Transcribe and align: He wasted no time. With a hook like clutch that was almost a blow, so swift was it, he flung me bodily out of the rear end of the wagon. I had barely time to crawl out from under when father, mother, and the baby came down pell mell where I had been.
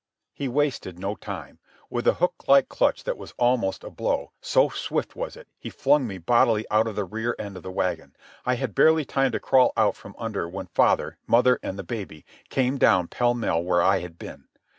He 0.33 0.47
wasted 0.47 0.97
no 0.97 1.13
time. 1.13 1.59
With 1.87 2.07
a 2.07 2.15
hook 2.15 2.45
like 2.47 2.67
clutch 2.67 3.03
that 3.03 3.19
was 3.19 3.35
almost 3.37 3.83
a 3.83 3.91
blow, 3.91 4.31
so 4.41 4.67
swift 4.67 5.15
was 5.15 5.35
it, 5.35 5.47
he 5.59 5.69
flung 5.69 6.07
me 6.07 6.17
bodily 6.17 6.65
out 6.71 6.87
of 6.87 6.95
the 6.95 7.05
rear 7.05 7.35
end 7.37 7.55
of 7.55 7.61
the 7.61 7.69
wagon. 7.69 8.15
I 8.43 8.55
had 8.55 8.73
barely 8.73 9.05
time 9.05 9.31
to 9.31 9.39
crawl 9.39 9.73
out 9.77 9.95
from 9.95 10.15
under 10.17 10.49
when 10.49 10.65
father, 10.65 11.19
mother, 11.27 11.59
and 11.61 11.77
the 11.77 11.83
baby 11.83 12.25
came 12.49 12.79
down 12.79 13.09
pell 13.09 13.35
mell 13.35 13.61
where 13.63 13.83
I 13.83 13.99
had 13.99 14.17
been. 14.17 14.45